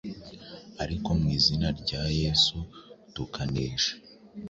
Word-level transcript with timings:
ariko 0.83 1.09
mu 1.19 1.27
izina 1.37 1.67
rya 1.81 2.03
Yesu 2.21 2.57
tukanesha; 3.13 3.91